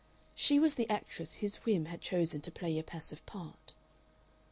[0.33, 3.75] She was the actress his whim had chosen to play a passive part....